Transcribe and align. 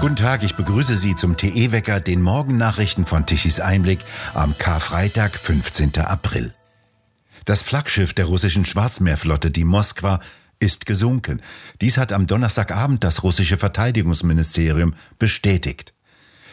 Guten 0.00 0.14
Tag, 0.14 0.42
ich 0.44 0.54
begrüße 0.54 0.94
Sie 0.94 1.16
zum 1.16 1.36
TE-Wecker, 1.36 2.00
den 2.00 2.22
Morgennachrichten 2.22 3.04
von 3.04 3.26
Tichys 3.26 3.58
Einblick 3.58 3.98
am 4.32 4.56
Karfreitag, 4.56 5.36
15. 5.36 5.98
April. 5.98 6.54
Das 7.44 7.62
Flaggschiff 7.62 8.14
der 8.14 8.26
russischen 8.26 8.64
Schwarzmeerflotte, 8.64 9.50
die 9.50 9.64
Moskwa, 9.64 10.20
ist 10.60 10.86
gesunken. 10.86 11.40
Dies 11.80 11.98
hat 11.98 12.12
am 12.12 12.26
Donnerstagabend 12.26 13.02
das 13.02 13.22
russische 13.22 13.58
Verteidigungsministerium 13.58 14.94
bestätigt. 15.18 15.94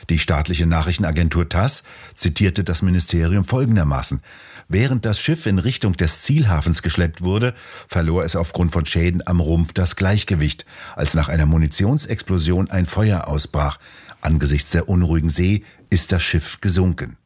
Die 0.09 0.19
staatliche 0.19 0.65
Nachrichtenagentur 0.65 1.49
TASS 1.49 1.83
zitierte 2.13 2.63
das 2.63 2.81
Ministerium 2.81 3.43
folgendermaßen. 3.43 4.21
Während 4.67 5.05
das 5.05 5.19
Schiff 5.19 5.45
in 5.45 5.59
Richtung 5.59 5.97
des 5.97 6.21
Zielhafens 6.21 6.81
geschleppt 6.81 7.21
wurde, 7.21 7.53
verlor 7.87 8.23
es 8.23 8.35
aufgrund 8.35 8.71
von 8.71 8.85
Schäden 8.85 9.25
am 9.25 9.39
Rumpf 9.39 9.73
das 9.73 9.95
Gleichgewicht, 9.95 10.65
als 10.95 11.13
nach 11.13 11.29
einer 11.29 11.45
Munitionsexplosion 11.45 12.69
ein 12.69 12.85
Feuer 12.85 13.27
ausbrach. 13.27 13.79
Angesichts 14.21 14.71
der 14.71 14.89
unruhigen 14.89 15.29
See 15.29 15.63
ist 15.89 16.11
das 16.11 16.23
Schiff 16.23 16.59
gesunken. 16.61 17.17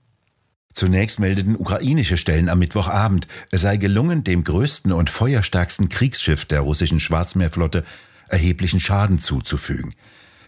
Zunächst 0.74 1.20
meldeten 1.20 1.58
ukrainische 1.58 2.16
Stellen 2.16 2.48
am 2.48 2.60
Mittwochabend, 2.60 3.28
es 3.52 3.62
sei 3.62 3.78
gelungen, 3.78 4.24
dem 4.24 4.44
größten 4.44 4.92
und 4.92 5.10
feuerstärksten 5.10 5.90
Kriegsschiff 5.90 6.46
der 6.46 6.62
russischen 6.62 7.00
Schwarzmeerflotte 7.00 7.84
erheblichen 8.30 8.80
Schaden 8.80 9.20
zuzufügen. 9.20 9.94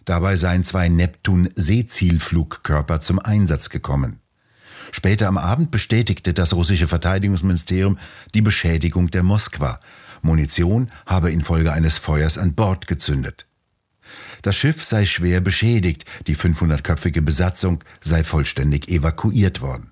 Dabei 0.06 0.36
seien 0.36 0.64
zwei 0.64 0.90
Neptun-Seezielflugkörper 0.90 3.02
zum 3.02 3.20
Einsatz 3.20 3.70
gekommen. 3.70 4.20
Später 4.92 5.28
am 5.28 5.38
Abend 5.38 5.72
bestätigte 5.72 6.34
das 6.34 6.54
russische 6.54 6.88
Verteidigungsministerium 6.88 7.98
die 8.34 8.42
Beschädigung 8.42 9.12
der 9.12 9.24
Moskwa. 9.24 9.80
Munition 10.22 10.92
habe 11.06 11.32
infolge 11.32 11.72
eines 11.72 11.98
Feuers 11.98 12.38
an 12.38 12.56
Bord 12.56 12.88
gezündet. 12.88 13.48
Das 14.42 14.56
Schiff 14.56 14.84
sei 14.84 15.06
schwer 15.06 15.40
beschädigt, 15.40 16.06
die 16.28 16.36
500-köpfige 16.36 17.22
Besatzung 17.22 17.84
sei 18.02 18.24
vollständig 18.24 18.90
evakuiert 18.90 19.62
worden. 19.62 19.91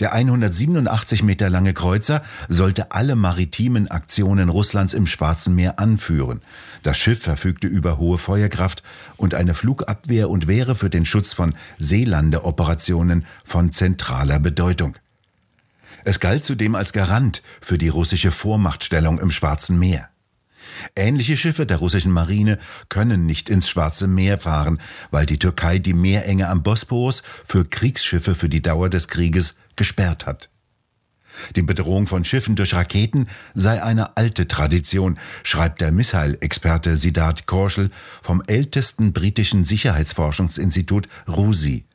Der 0.00 0.12
187 0.12 1.22
Meter 1.22 1.50
lange 1.50 1.74
Kreuzer 1.74 2.22
sollte 2.48 2.92
alle 2.92 3.16
maritimen 3.16 3.90
Aktionen 3.90 4.48
Russlands 4.48 4.94
im 4.94 5.06
Schwarzen 5.06 5.54
Meer 5.54 5.78
anführen. 5.78 6.40
Das 6.82 6.98
Schiff 6.98 7.22
verfügte 7.22 7.66
über 7.66 7.98
hohe 7.98 8.18
Feuerkraft 8.18 8.82
und 9.16 9.34
eine 9.34 9.54
Flugabwehr 9.54 10.30
und 10.30 10.46
wäre 10.46 10.74
für 10.74 10.90
den 10.90 11.04
Schutz 11.04 11.32
von 11.32 11.54
Seelandeoperationen 11.78 13.26
von 13.44 13.72
zentraler 13.72 14.38
Bedeutung. 14.38 14.96
Es 16.04 16.20
galt 16.20 16.44
zudem 16.44 16.74
als 16.74 16.92
Garant 16.92 17.42
für 17.60 17.78
die 17.78 17.88
russische 17.88 18.32
Vormachtstellung 18.32 19.20
im 19.20 19.30
Schwarzen 19.30 19.78
Meer. 19.78 20.11
Ähnliche 20.96 21.36
Schiffe 21.36 21.66
der 21.66 21.78
russischen 21.78 22.12
Marine 22.12 22.58
können 22.88 23.26
nicht 23.26 23.48
ins 23.48 23.68
Schwarze 23.68 24.06
Meer 24.06 24.38
fahren, 24.38 24.80
weil 25.10 25.26
die 25.26 25.38
Türkei 25.38 25.78
die 25.78 25.94
Meerenge 25.94 26.48
am 26.48 26.62
Bosporus 26.62 27.22
für 27.44 27.64
Kriegsschiffe 27.64 28.34
für 28.34 28.48
die 28.48 28.62
Dauer 28.62 28.88
des 28.88 29.08
Krieges 29.08 29.56
gesperrt 29.76 30.26
hat. 30.26 30.48
Die 31.56 31.62
Bedrohung 31.62 32.06
von 32.06 32.24
Schiffen 32.24 32.56
durch 32.56 32.74
Raketen 32.74 33.26
sei 33.54 33.82
eine 33.82 34.16
alte 34.16 34.48
Tradition, 34.48 35.18
schreibt 35.42 35.80
der 35.80 35.92
Missile-Experte 35.92 36.96
Siddharth 36.96 37.46
Korschel 37.46 37.90
vom 38.20 38.42
ältesten 38.46 39.12
britischen 39.12 39.64
Sicherheitsforschungsinstitut 39.64 41.08
RUSI. 41.28 41.86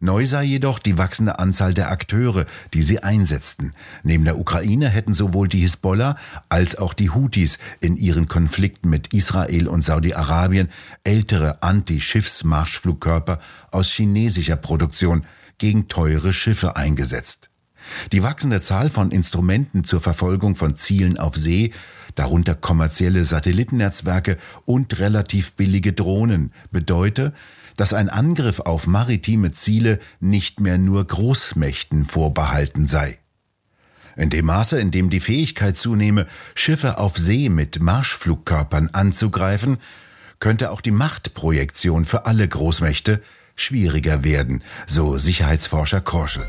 Neu 0.00 0.24
sei 0.26 0.44
jedoch 0.44 0.78
die 0.78 0.96
wachsende 0.96 1.40
Anzahl 1.40 1.74
der 1.74 1.90
Akteure, 1.90 2.46
die 2.72 2.82
sie 2.82 3.02
einsetzten. 3.02 3.72
Neben 4.04 4.24
der 4.24 4.38
Ukraine 4.38 4.88
hätten 4.88 5.12
sowohl 5.12 5.48
die 5.48 5.60
Hisbollah 5.60 6.16
als 6.48 6.76
auch 6.76 6.94
die 6.94 7.10
Houthis 7.10 7.58
in 7.80 7.96
ihren 7.96 8.28
Konflikten 8.28 8.90
mit 8.90 9.12
Israel 9.12 9.66
und 9.66 9.82
Saudi-Arabien 9.82 10.68
ältere 11.02 11.62
Anti-Schiffsmarschflugkörper 11.62 13.40
aus 13.72 13.90
chinesischer 13.90 14.56
Produktion 14.56 15.24
gegen 15.58 15.88
teure 15.88 16.32
Schiffe 16.32 16.76
eingesetzt. 16.76 17.50
Die 18.12 18.22
wachsende 18.22 18.60
Zahl 18.60 18.90
von 18.90 19.10
Instrumenten 19.10 19.84
zur 19.84 20.00
Verfolgung 20.00 20.56
von 20.56 20.76
Zielen 20.76 21.18
auf 21.18 21.36
See, 21.36 21.72
darunter 22.14 22.54
kommerzielle 22.54 23.24
Satellitennetzwerke 23.24 24.36
und 24.64 24.98
relativ 24.98 25.54
billige 25.54 25.92
Drohnen, 25.92 26.52
bedeute, 26.70 27.32
dass 27.78 27.94
ein 27.94 28.08
Angriff 28.08 28.58
auf 28.60 28.88
maritime 28.88 29.52
Ziele 29.52 30.00
nicht 30.18 30.58
mehr 30.60 30.78
nur 30.78 31.06
Großmächten 31.06 32.04
vorbehalten 32.04 32.86
sei. 32.86 33.18
In 34.16 34.30
dem 34.30 34.46
Maße, 34.46 34.80
in 34.80 34.90
dem 34.90 35.10
die 35.10 35.20
Fähigkeit 35.20 35.76
zunehme, 35.76 36.26
Schiffe 36.56 36.98
auf 36.98 37.16
See 37.16 37.48
mit 37.48 37.80
Marschflugkörpern 37.80 38.90
anzugreifen, 38.92 39.78
könnte 40.40 40.72
auch 40.72 40.80
die 40.80 40.90
Machtprojektion 40.90 42.04
für 42.04 42.26
alle 42.26 42.48
Großmächte 42.48 43.22
schwieriger 43.54 44.24
werden, 44.24 44.64
so 44.88 45.16
Sicherheitsforscher 45.16 46.00
Korschel. 46.00 46.46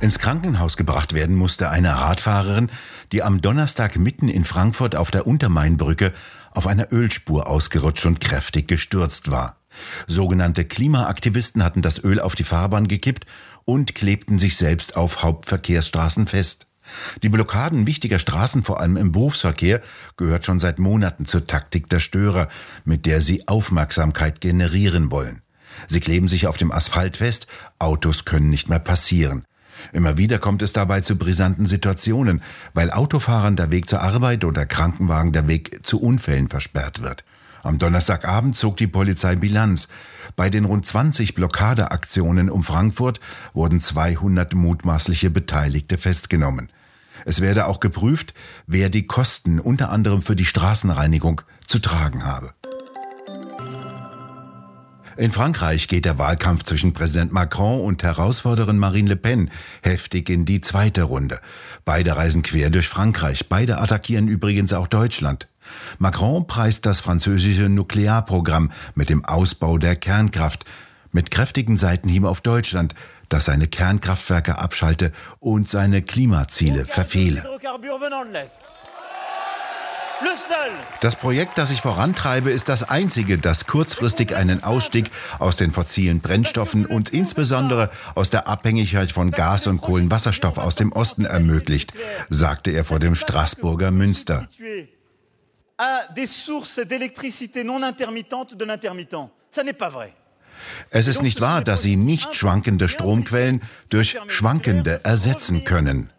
Ins 0.00 0.18
Krankenhaus 0.18 0.76
gebracht 0.76 1.12
werden 1.14 1.36
musste 1.36 1.70
eine 1.70 1.98
Radfahrerin, 1.98 2.70
die 3.12 3.22
am 3.22 3.40
Donnerstag 3.40 3.96
mitten 3.96 4.28
in 4.28 4.44
Frankfurt 4.44 4.96
auf 4.96 5.10
der 5.12 5.26
Untermainbrücke 5.26 6.12
auf 6.54 6.66
einer 6.66 6.92
Ölspur 6.92 7.46
ausgerutscht 7.46 8.06
und 8.06 8.20
kräftig 8.20 8.68
gestürzt 8.68 9.30
war. 9.30 9.58
Sogenannte 10.06 10.64
Klimaaktivisten 10.64 11.62
hatten 11.62 11.82
das 11.82 12.02
Öl 12.02 12.20
auf 12.20 12.34
die 12.34 12.44
Fahrbahn 12.44 12.88
gekippt 12.88 13.26
und 13.64 13.94
klebten 13.94 14.38
sich 14.38 14.56
selbst 14.56 14.96
auf 14.96 15.22
Hauptverkehrsstraßen 15.22 16.26
fest. 16.26 16.66
Die 17.22 17.28
Blockaden 17.28 17.86
wichtiger 17.86 18.18
Straßen, 18.18 18.62
vor 18.62 18.80
allem 18.80 18.96
im 18.96 19.12
Berufsverkehr, 19.12 19.80
gehört 20.16 20.44
schon 20.44 20.58
seit 20.58 20.78
Monaten 20.78 21.24
zur 21.24 21.46
Taktik 21.46 21.88
der 21.88 22.00
Störer, 22.00 22.48
mit 22.84 23.06
der 23.06 23.22
sie 23.22 23.48
Aufmerksamkeit 23.48 24.40
generieren 24.40 25.10
wollen. 25.10 25.40
Sie 25.88 26.00
kleben 26.00 26.28
sich 26.28 26.46
auf 26.46 26.56
dem 26.56 26.70
Asphalt 26.70 27.16
fest, 27.16 27.46
Autos 27.78 28.24
können 28.24 28.50
nicht 28.50 28.68
mehr 28.68 28.78
passieren. 28.78 29.44
Immer 29.92 30.16
wieder 30.16 30.38
kommt 30.38 30.62
es 30.62 30.72
dabei 30.72 31.00
zu 31.00 31.16
brisanten 31.16 31.66
Situationen, 31.66 32.42
weil 32.72 32.90
Autofahrern 32.90 33.56
der 33.56 33.70
Weg 33.70 33.88
zur 33.88 34.02
Arbeit 34.02 34.44
oder 34.44 34.66
Krankenwagen 34.66 35.32
der 35.32 35.48
Weg 35.48 35.86
zu 35.86 36.00
Unfällen 36.00 36.48
versperrt 36.48 37.02
wird. 37.02 37.24
Am 37.62 37.78
Donnerstagabend 37.78 38.56
zog 38.56 38.76
die 38.76 38.86
Polizei 38.86 39.36
Bilanz. 39.36 39.88
Bei 40.36 40.50
den 40.50 40.66
rund 40.66 40.84
20 40.84 41.34
Blockadeaktionen 41.34 42.50
um 42.50 42.62
Frankfurt 42.62 43.20
wurden 43.54 43.80
200 43.80 44.52
mutmaßliche 44.54 45.30
Beteiligte 45.30 45.96
festgenommen. 45.96 46.70
Es 47.24 47.40
werde 47.40 47.66
auch 47.66 47.80
geprüft, 47.80 48.34
wer 48.66 48.90
die 48.90 49.06
Kosten 49.06 49.60
unter 49.60 49.90
anderem 49.90 50.20
für 50.20 50.36
die 50.36 50.44
Straßenreinigung 50.44 51.40
zu 51.66 51.78
tragen 51.78 52.26
habe. 52.26 52.52
In 55.16 55.30
Frankreich 55.30 55.86
geht 55.86 56.06
der 56.06 56.18
Wahlkampf 56.18 56.64
zwischen 56.64 56.92
Präsident 56.92 57.32
Macron 57.32 57.80
und 57.80 58.02
Herausforderin 58.02 58.78
Marine 58.78 59.10
Le 59.10 59.16
Pen 59.16 59.50
heftig 59.82 60.28
in 60.28 60.44
die 60.44 60.60
zweite 60.60 61.04
Runde. 61.04 61.40
Beide 61.84 62.16
reisen 62.16 62.42
quer 62.42 62.70
durch 62.70 62.88
Frankreich. 62.88 63.48
Beide 63.48 63.78
attackieren 63.78 64.26
übrigens 64.26 64.72
auch 64.72 64.88
Deutschland. 64.88 65.48
Macron 65.98 66.46
preist 66.48 66.84
das 66.84 67.00
französische 67.00 67.68
Nuklearprogramm 67.68 68.72
mit 68.96 69.08
dem 69.08 69.24
Ausbau 69.24 69.78
der 69.78 69.94
Kernkraft 69.94 70.64
mit 71.12 71.30
kräftigen 71.30 71.76
Seitenhieben 71.76 72.26
auf 72.26 72.40
Deutschland, 72.40 72.94
das 73.28 73.44
seine 73.44 73.68
Kernkraftwerke 73.68 74.58
abschalte 74.58 75.12
und 75.38 75.68
seine 75.68 76.02
Klimaziele 76.02 76.84
verfehle. 76.86 77.44
Das 81.00 81.16
Projekt, 81.16 81.58
das 81.58 81.70
ich 81.70 81.82
vorantreibe, 81.82 82.50
ist 82.50 82.68
das 82.68 82.82
einzige, 82.82 83.38
das 83.38 83.66
kurzfristig 83.66 84.34
einen 84.34 84.62
Ausstieg 84.62 85.10
aus 85.38 85.56
den 85.56 85.72
fossilen 85.72 86.20
Brennstoffen 86.20 86.86
und 86.86 87.10
insbesondere 87.10 87.90
aus 88.14 88.30
der 88.30 88.48
Abhängigkeit 88.48 89.12
von 89.12 89.30
Gas 89.30 89.66
und 89.66 89.80
Kohlenwasserstoff 89.80 90.58
aus 90.58 90.74
dem 90.76 90.92
Osten 90.92 91.24
ermöglicht, 91.24 91.92
sagte 92.28 92.70
er 92.70 92.84
vor 92.84 92.98
dem 92.98 93.14
Straßburger 93.14 93.90
Münster. 93.90 94.48
Es 100.90 101.08
ist 101.08 101.22
nicht 101.22 101.40
wahr, 101.40 101.62
dass 101.62 101.82
sie 101.82 101.96
nicht 101.96 102.34
schwankende 102.34 102.88
Stromquellen 102.88 103.62
durch 103.90 104.16
schwankende 104.28 105.04
ersetzen 105.04 105.64
können. 105.64 106.10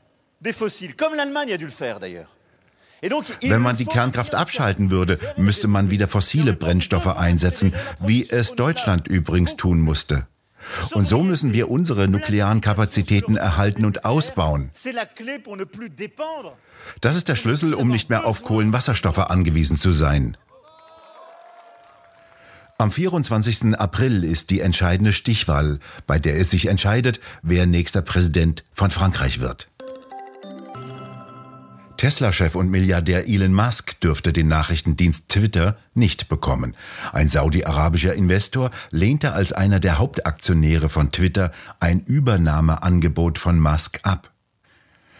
Wenn 3.41 3.61
man 3.61 3.77
die 3.77 3.85
Kernkraft 3.85 4.35
abschalten 4.35 4.91
würde, 4.91 5.19
müsste 5.37 5.67
man 5.67 5.89
wieder 5.89 6.07
fossile 6.07 6.53
Brennstoffe 6.53 7.17
einsetzen, 7.17 7.73
wie 7.99 8.27
es 8.29 8.55
Deutschland 8.55 9.07
übrigens 9.07 9.55
tun 9.55 9.79
musste. 9.79 10.27
Und 10.93 11.07
so 11.07 11.21
müssen 11.23 11.53
wir 11.53 11.69
unsere 11.69 12.07
nuklearen 12.07 12.61
Kapazitäten 12.61 13.35
erhalten 13.35 13.85
und 13.85 14.05
ausbauen. 14.05 14.71
Das 17.01 17.15
ist 17.15 17.29
der 17.29 17.35
Schlüssel, 17.35 17.73
um 17.73 17.89
nicht 17.89 18.09
mehr 18.09 18.25
auf 18.25 18.43
Kohlenwasserstoffe 18.43 19.19
angewiesen 19.19 19.77
zu 19.77 19.91
sein. 19.91 20.37
Am 22.77 22.91
24. 22.91 23.79
April 23.79 24.25
ist 24.25 24.49
die 24.49 24.59
entscheidende 24.59 25.13
Stichwahl, 25.13 25.79
bei 26.07 26.19
der 26.19 26.35
es 26.35 26.51
sich 26.51 26.65
entscheidet, 26.65 27.21
wer 27.41 27.65
nächster 27.65 28.01
Präsident 28.01 28.65
von 28.73 28.91
Frankreich 28.91 29.39
wird. 29.39 29.69
Tesla-Chef 31.97 32.55
und 32.55 32.69
Milliardär 32.69 33.27
Elon 33.27 33.53
Musk 33.53 33.99
dürfte 33.99 34.33
den 34.33 34.47
Nachrichtendienst 34.47 35.29
Twitter 35.29 35.77
nicht 35.93 36.29
bekommen. 36.29 36.75
Ein 37.13 37.29
saudi-arabischer 37.29 38.13
Investor 38.13 38.71
lehnte 38.91 39.33
als 39.33 39.53
einer 39.53 39.79
der 39.79 39.97
Hauptaktionäre 39.97 40.89
von 40.89 41.11
Twitter 41.11 41.51
ein 41.79 41.99
Übernahmeangebot 42.01 43.39
von 43.39 43.59
Musk 43.59 43.99
ab. 44.03 44.31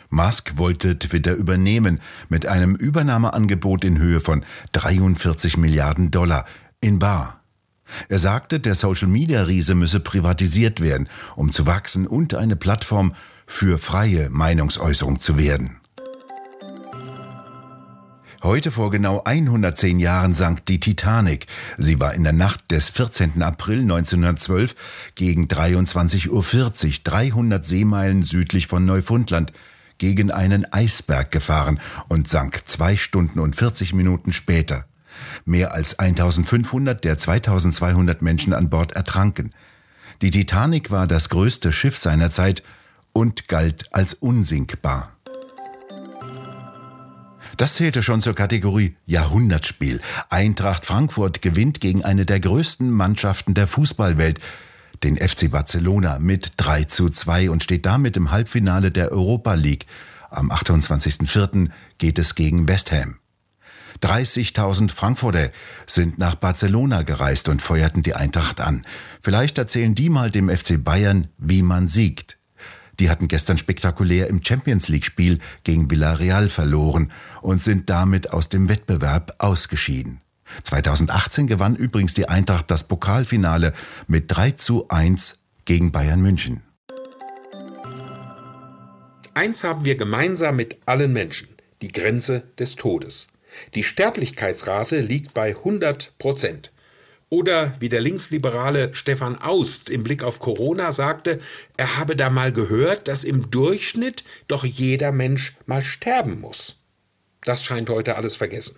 Musk 0.09 0.57
wollte 0.57 0.99
Twitter 0.99 1.33
übernehmen 1.33 1.99
mit 2.29 2.45
einem 2.45 2.75
Übernahmeangebot 2.75 3.83
in 3.83 3.97
Höhe 3.97 4.19
von 4.19 4.45
43 4.73 5.57
Milliarden 5.57 6.11
Dollar 6.11 6.45
in 6.81 6.99
Bar. 6.99 7.41
Er 8.09 8.19
sagte, 8.19 8.59
der 8.59 8.75
Social-Media-Riese 8.75 9.75
müsse 9.75 9.99
privatisiert 9.99 10.81
werden, 10.81 11.07
um 11.35 11.51
zu 11.51 11.65
wachsen 11.65 12.07
und 12.07 12.33
eine 12.33 12.55
Plattform 12.55 13.13
für 13.45 13.77
freie 13.77 14.29
Meinungsäußerung 14.29 15.19
zu 15.19 15.37
werden. 15.37 15.77
Heute 18.43 18.69
vor 18.71 18.91
genau 18.91 19.23
110 19.23 19.99
Jahren 19.99 20.33
sank 20.33 20.65
die 20.65 20.79
Titanic. 20.79 21.47
Sie 21.77 21.99
war 21.99 22.13
in 22.13 22.23
der 22.23 22.33
Nacht 22.33 22.69
des 22.71 22.89
14. 22.89 23.41
April 23.41 23.79
1912 23.79 24.75
gegen 25.15 25.47
23.40 25.47 26.29
Uhr 26.29 26.43
300 27.03 27.65
Seemeilen 27.65 28.23
südlich 28.23 28.67
von 28.67 28.85
Neufundland 28.85 29.53
gegen 29.97 30.31
einen 30.31 30.71
Eisberg 30.71 31.31
gefahren 31.31 31.79
und 32.09 32.27
sank 32.27 32.61
zwei 32.65 32.97
Stunden 32.97 33.39
und 33.39 33.55
40 33.55 33.93
Minuten 33.93 34.31
später. 34.31 34.85
Mehr 35.45 35.73
als 35.73 35.97
1500 35.97 37.03
der 37.03 37.17
2200 37.17 38.21
Menschen 38.21 38.53
an 38.53 38.69
Bord 38.69 38.91
ertranken. 38.91 39.51
Die 40.21 40.31
Titanic 40.31 40.91
war 40.91 41.07
das 41.07 41.29
größte 41.29 41.71
Schiff 41.71 41.97
seiner 41.97 42.29
Zeit 42.29 42.63
und 43.13 43.47
galt 43.47 43.93
als 43.93 44.13
unsinkbar. 44.13 45.14
Das 47.57 47.75
zählte 47.75 48.03
schon 48.03 48.21
zur 48.21 48.35
Kategorie 48.35 48.97
Jahrhundertspiel. 49.05 50.01
Eintracht 50.29 50.85
Frankfurt 50.85 51.41
gewinnt 51.41 51.79
gegen 51.79 52.03
eine 52.03 52.25
der 52.25 52.41
größten 52.41 52.91
Mannschaften 52.91 53.53
der 53.53 53.67
Fußballwelt, 53.67 54.39
den 55.03 55.17
FC 55.17 55.49
Barcelona, 55.49 56.19
mit 56.19 56.53
3 56.57 56.83
zu 56.85 57.09
2 57.09 57.49
und 57.49 57.63
steht 57.63 57.85
damit 57.85 58.17
im 58.17 58.31
Halbfinale 58.31 58.91
der 58.91 59.11
Europa 59.11 59.53
League. 59.53 59.85
Am 60.29 60.51
28.04. 60.51 61.69
geht 61.97 62.19
es 62.19 62.35
gegen 62.35 62.67
West 62.67 62.91
Ham. 62.91 63.19
30.000 64.01 64.91
Frankfurter 64.91 65.51
sind 65.87 66.17
nach 66.17 66.35
Barcelona 66.35 67.03
gereist 67.03 67.47
und 67.47 67.61
feuerten 67.61 68.01
die 68.01 68.15
Eintracht 68.15 68.59
an. 68.59 68.85
Vielleicht 69.21 69.57
erzählen 69.57 69.95
die 69.95 70.09
mal 70.09 70.29
dem 70.29 70.49
FC 70.49 70.83
Bayern, 70.83 71.27
wie 71.37 71.61
man 71.61 71.87
siegt. 71.87 72.37
Die 72.99 73.09
hatten 73.09 73.27
gestern 73.27 73.57
spektakulär 73.57 74.27
im 74.27 74.43
Champions 74.43 74.87
League 74.87 75.05
Spiel 75.05 75.39
gegen 75.63 75.89
Villarreal 75.89 76.49
verloren 76.49 77.11
und 77.41 77.61
sind 77.61 77.89
damit 77.89 78.31
aus 78.31 78.49
dem 78.49 78.69
Wettbewerb 78.69 79.35
ausgeschieden. 79.39 80.21
2018 80.63 81.47
gewann 81.47 81.75
übrigens 81.75 82.13
die 82.13 82.29
Eintracht 82.29 82.69
das 82.69 82.87
Pokalfinale 82.87 83.73
mit 84.07 84.25
3 84.27 84.51
zu 84.51 84.87
1 84.89 85.39
gegen 85.65 85.91
Bayern 85.91 86.21
München. 86.21 86.61
Eins 89.33 89.63
haben 89.63 89.83
wir 89.83 89.97
gemeinsam 89.97 90.55
mit 90.55 90.77
allen 90.85 91.11
Menschen, 91.11 91.49
die 91.81 91.91
Grenze 91.91 92.43
des 92.57 92.75
Todes. 92.75 93.27
Die 93.73 93.83
Sterblichkeitsrate 93.83 95.01
liegt 95.01 95.33
bei 95.33 95.49
100 95.49 96.17
Prozent. 96.17 96.71
Oder 97.35 97.73
wie 97.81 97.89
der 97.89 97.99
linksliberale 97.99 98.95
Stefan 98.95 99.35
Aust 99.41 99.89
im 99.89 100.05
Blick 100.05 100.23
auf 100.23 100.39
Corona 100.39 100.93
sagte, 100.93 101.39
er 101.75 101.97
habe 101.97 102.15
da 102.15 102.29
mal 102.29 102.53
gehört, 102.53 103.09
dass 103.09 103.25
im 103.25 103.51
Durchschnitt 103.51 104.23
doch 104.47 104.63
jeder 104.63 105.11
Mensch 105.11 105.57
mal 105.65 105.81
sterben 105.81 106.39
muss. 106.39 106.77
Das 107.43 107.61
scheint 107.61 107.89
heute 107.89 108.15
alles 108.15 108.37
vergessen. 108.37 108.77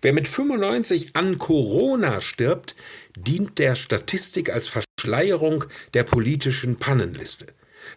Wer 0.00 0.14
mit 0.14 0.26
95 0.26 1.16
an 1.16 1.36
Corona 1.36 2.22
stirbt, 2.22 2.76
dient 3.14 3.58
der 3.58 3.74
Statistik 3.74 4.48
als 4.50 4.68
Verschleierung 4.68 5.66
der 5.92 6.04
politischen 6.04 6.76
Pannenliste. 6.76 7.48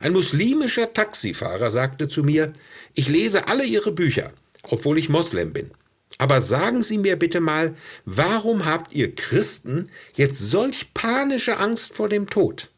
Ein 0.01 0.11
muslimischer 0.11 0.91
Taxifahrer 0.91 1.71
sagte 1.71 2.09
zu 2.09 2.25
mir, 2.25 2.51
ich 2.95 3.07
lese 3.07 3.47
alle 3.47 3.63
Ihre 3.63 3.93
Bücher, 3.93 4.33
obwohl 4.63 4.97
ich 4.97 5.07
Moslem 5.07 5.53
bin. 5.53 5.71
Aber 6.17 6.41
sagen 6.41 6.83
Sie 6.83 6.97
mir 6.97 7.17
bitte 7.17 7.39
mal, 7.39 7.75
warum 8.05 8.65
habt 8.65 8.93
ihr 8.93 9.15
Christen 9.15 9.89
jetzt 10.13 10.39
solch 10.39 10.93
panische 10.93 11.57
Angst 11.57 11.93
vor 11.93 12.09
dem 12.09 12.29
Tod? 12.29 12.69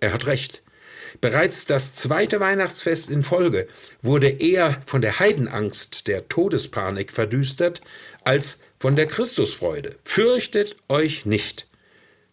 Er 0.00 0.12
hat 0.12 0.26
recht. 0.26 0.62
Bereits 1.20 1.66
das 1.66 1.94
zweite 1.94 2.40
Weihnachtsfest 2.40 3.10
in 3.10 3.22
Folge 3.22 3.68
wurde 4.00 4.28
eher 4.28 4.80
von 4.86 5.00
der 5.00 5.18
Heidenangst 5.18 6.06
der 6.06 6.28
Todespanik 6.28 7.10
verdüstert 7.10 7.80
als 8.24 8.58
von 8.78 8.96
der 8.96 9.06
Christusfreude. 9.06 9.96
Fürchtet 10.04 10.76
euch 10.88 11.26
nicht. 11.26 11.66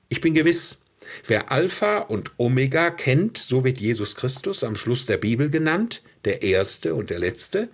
Ich 0.09 0.21
bin 0.21 0.33
gewiss, 0.33 0.77
wer 1.25 1.51
Alpha 1.51 1.99
und 1.99 2.31
Omega 2.37 2.91
kennt, 2.91 3.37
so 3.37 3.63
wird 3.63 3.79
Jesus 3.79 4.15
Christus 4.15 4.63
am 4.63 4.75
Schluss 4.75 5.05
der 5.05 5.17
Bibel 5.17 5.49
genannt, 5.49 6.01
der 6.25 6.41
Erste 6.41 6.95
und 6.95 7.09
der 7.09 7.19
Letzte, 7.19 7.69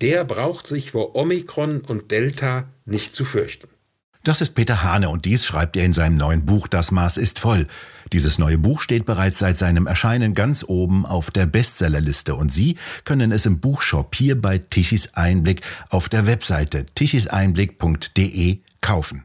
der 0.00 0.24
braucht 0.24 0.66
sich 0.66 0.92
vor 0.92 1.14
Omikron 1.14 1.80
und 1.80 2.10
Delta 2.10 2.68
nicht 2.84 3.14
zu 3.14 3.24
fürchten. 3.24 3.68
Das 4.22 4.42
ist 4.42 4.54
Peter 4.54 4.82
Hane 4.82 5.08
und 5.08 5.24
dies 5.24 5.46
schreibt 5.46 5.78
er 5.78 5.84
in 5.86 5.94
seinem 5.94 6.16
neuen 6.16 6.44
Buch 6.44 6.68
Das 6.68 6.90
Maß 6.90 7.16
ist 7.16 7.38
voll. 7.38 7.66
Dieses 8.12 8.38
neue 8.38 8.58
Buch 8.58 8.82
steht 8.82 9.06
bereits 9.06 9.38
seit 9.38 9.56
seinem 9.56 9.86
Erscheinen 9.86 10.34
ganz 10.34 10.62
oben 10.66 11.06
auf 11.06 11.30
der 11.30 11.46
Bestsellerliste 11.46 12.34
und 12.34 12.52
Sie 12.52 12.76
können 13.04 13.32
es 13.32 13.46
im 13.46 13.60
Buchshop 13.60 14.14
hier 14.14 14.38
bei 14.38 14.58
Tichys 14.58 15.14
Einblick 15.14 15.62
auf 15.88 16.10
der 16.10 16.26
Webseite 16.26 16.84
tichiseinblick.de 16.84 18.58
kaufen. 18.82 19.24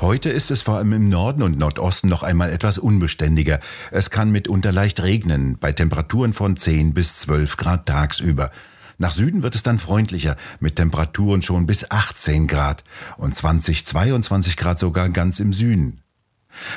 Heute 0.00 0.30
ist 0.30 0.52
es 0.52 0.62
vor 0.62 0.76
allem 0.76 0.92
im 0.92 1.08
Norden 1.08 1.42
und 1.42 1.58
Nordosten 1.58 2.08
noch 2.08 2.22
einmal 2.22 2.52
etwas 2.52 2.78
unbeständiger. 2.78 3.58
Es 3.90 4.10
kann 4.10 4.30
mitunter 4.30 4.70
leicht 4.70 5.02
regnen, 5.02 5.58
bei 5.58 5.72
Temperaturen 5.72 6.32
von 6.32 6.56
10 6.56 6.94
bis 6.94 7.18
12 7.18 7.56
Grad 7.56 7.86
tagsüber. 7.86 8.52
Nach 8.98 9.10
Süden 9.10 9.42
wird 9.42 9.56
es 9.56 9.64
dann 9.64 9.78
freundlicher, 9.78 10.36
mit 10.60 10.76
Temperaturen 10.76 11.42
schon 11.42 11.66
bis 11.66 11.90
18 11.90 12.46
Grad 12.46 12.84
und 13.16 13.34
20, 13.34 13.84
22 13.86 14.56
Grad 14.56 14.78
sogar 14.78 15.08
ganz 15.08 15.40
im 15.40 15.52
Süden. 15.52 16.00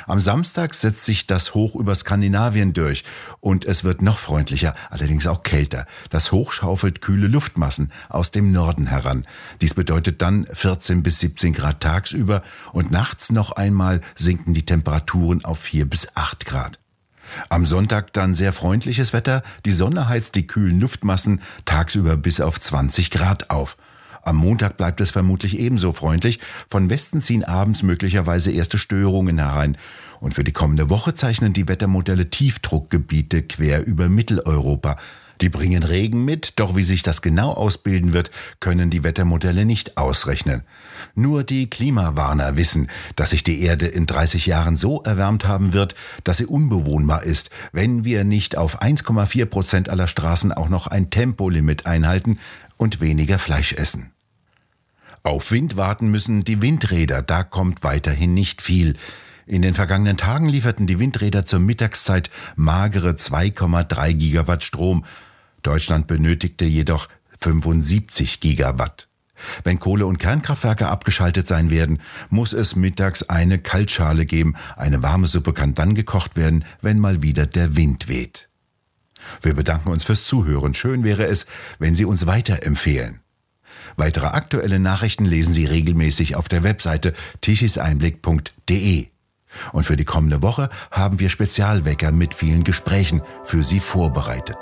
Am 0.06 0.20
Samstag 0.20 0.74
setzt 0.74 1.04
sich 1.04 1.26
das 1.26 1.54
Hoch 1.54 1.74
über 1.74 1.94
Skandinavien 1.94 2.72
durch 2.72 3.04
und 3.40 3.64
es 3.64 3.84
wird 3.84 4.02
noch 4.02 4.18
freundlicher, 4.18 4.74
allerdings 4.90 5.26
auch 5.26 5.42
kälter. 5.42 5.86
Das 6.10 6.32
Hoch 6.32 6.52
schaufelt 6.52 7.00
kühle 7.00 7.28
Luftmassen 7.28 7.92
aus 8.08 8.30
dem 8.30 8.52
Norden 8.52 8.86
heran. 8.86 9.26
Dies 9.60 9.74
bedeutet 9.74 10.22
dann 10.22 10.46
14 10.52 11.02
bis 11.02 11.20
17 11.20 11.52
Grad 11.52 11.80
tagsüber 11.80 12.42
und 12.72 12.90
nachts 12.90 13.30
noch 13.32 13.52
einmal 13.52 14.00
sinken 14.14 14.54
die 14.54 14.66
Temperaturen 14.66 15.44
auf 15.44 15.58
4 15.58 15.88
bis 15.88 16.16
8 16.16 16.46
Grad. 16.46 16.78
Am 17.48 17.66
Sonntag 17.66 18.12
dann 18.12 18.34
sehr 18.34 18.52
freundliches 18.52 19.12
Wetter, 19.12 19.42
die 19.64 19.72
Sonne 19.72 20.08
heizt 20.08 20.34
die 20.34 20.46
kühlen 20.46 20.80
Luftmassen 20.80 21.40
tagsüber 21.64 22.16
bis 22.16 22.40
auf 22.40 22.60
20 22.60 23.10
Grad 23.10 23.50
auf. 23.50 23.76
Am 24.22 24.36
Montag 24.36 24.76
bleibt 24.76 25.00
es 25.00 25.10
vermutlich 25.10 25.58
ebenso 25.58 25.92
freundlich. 25.92 26.38
Von 26.68 26.88
Westen 26.90 27.20
ziehen 27.20 27.44
abends 27.44 27.82
möglicherweise 27.82 28.52
erste 28.52 28.78
Störungen 28.78 29.38
herein. 29.38 29.76
Und 30.20 30.34
für 30.34 30.44
die 30.44 30.52
kommende 30.52 30.88
Woche 30.88 31.14
zeichnen 31.14 31.52
die 31.52 31.66
Wettermodelle 31.66 32.30
Tiefdruckgebiete 32.30 33.42
quer 33.42 33.84
über 33.86 34.08
Mitteleuropa. 34.08 34.96
Die 35.42 35.48
bringen 35.48 35.82
Regen 35.82 36.24
mit, 36.24 36.60
doch 36.60 36.76
wie 36.76 36.84
sich 36.84 37.02
das 37.02 37.20
genau 37.20 37.50
ausbilden 37.50 38.12
wird, 38.12 38.30
können 38.60 38.90
die 38.90 39.02
Wettermodelle 39.02 39.64
nicht 39.64 39.98
ausrechnen. 39.98 40.62
Nur 41.16 41.42
die 41.42 41.68
Klimawarner 41.68 42.56
wissen, 42.56 42.86
dass 43.16 43.30
sich 43.30 43.42
die 43.42 43.60
Erde 43.62 43.86
in 43.86 44.06
30 44.06 44.46
Jahren 44.46 44.76
so 44.76 45.02
erwärmt 45.02 45.48
haben 45.48 45.72
wird, 45.72 45.96
dass 46.22 46.36
sie 46.36 46.46
unbewohnbar 46.46 47.24
ist, 47.24 47.50
wenn 47.72 48.04
wir 48.04 48.22
nicht 48.22 48.56
auf 48.56 48.80
1,4 48.80 49.46
Prozent 49.46 49.88
aller 49.88 50.06
Straßen 50.06 50.52
auch 50.52 50.68
noch 50.68 50.86
ein 50.86 51.10
Tempolimit 51.10 51.86
einhalten 51.86 52.38
und 52.82 53.00
weniger 53.00 53.38
Fleisch 53.38 53.72
essen. 53.74 54.10
Auf 55.22 55.52
Wind 55.52 55.76
warten 55.76 56.10
müssen 56.10 56.42
die 56.42 56.60
Windräder, 56.60 57.22
da 57.22 57.44
kommt 57.44 57.84
weiterhin 57.84 58.34
nicht 58.34 58.60
viel. 58.60 58.96
In 59.46 59.62
den 59.62 59.74
vergangenen 59.74 60.16
Tagen 60.16 60.48
lieferten 60.48 60.88
die 60.88 60.98
Windräder 60.98 61.46
zur 61.46 61.60
Mittagszeit 61.60 62.28
magere 62.56 63.10
2,3 63.10 64.14
Gigawatt 64.14 64.64
Strom. 64.64 65.04
Deutschland 65.62 66.08
benötigte 66.08 66.64
jedoch 66.64 67.08
75 67.38 68.40
Gigawatt. 68.40 69.08
Wenn 69.62 69.78
Kohle- 69.78 70.06
und 70.06 70.18
Kernkraftwerke 70.18 70.88
abgeschaltet 70.88 71.46
sein 71.46 71.70
werden, 71.70 72.00
muss 72.30 72.52
es 72.52 72.74
mittags 72.74 73.22
eine 73.22 73.60
Kaltschale 73.60 74.26
geben. 74.26 74.56
Eine 74.76 75.04
warme 75.04 75.28
Suppe 75.28 75.52
kann 75.52 75.74
dann 75.74 75.94
gekocht 75.94 76.34
werden, 76.34 76.64
wenn 76.80 76.98
mal 76.98 77.22
wieder 77.22 77.46
der 77.46 77.76
Wind 77.76 78.08
weht. 78.08 78.48
Wir 79.40 79.54
bedanken 79.54 79.90
uns 79.90 80.04
fürs 80.04 80.24
Zuhören. 80.24 80.74
Schön 80.74 81.04
wäre 81.04 81.26
es, 81.26 81.46
wenn 81.78 81.94
Sie 81.94 82.04
uns 82.04 82.26
weiterempfehlen. 82.26 83.20
Weitere 83.96 84.26
aktuelle 84.26 84.78
Nachrichten 84.78 85.24
lesen 85.24 85.52
Sie 85.52 85.66
regelmäßig 85.66 86.36
auf 86.36 86.48
der 86.48 86.62
Webseite 86.62 87.12
tichiseinblick.de. 87.40 89.06
Und 89.72 89.84
für 89.84 89.96
die 89.96 90.04
kommende 90.04 90.42
Woche 90.42 90.70
haben 90.90 91.20
wir 91.20 91.28
Spezialwecker 91.28 92.10
mit 92.12 92.34
vielen 92.34 92.64
Gesprächen 92.64 93.22
für 93.44 93.64
Sie 93.64 93.80
vorbereitet. 93.80 94.56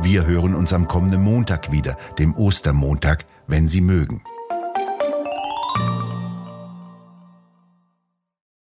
Wir 0.00 0.26
hören 0.26 0.54
uns 0.54 0.72
am 0.72 0.88
kommenden 0.88 1.22
Montag 1.22 1.70
wieder, 1.70 1.96
dem 2.18 2.34
Ostermontag, 2.34 3.24
wenn 3.46 3.68
Sie 3.68 3.80
mögen. 3.80 4.22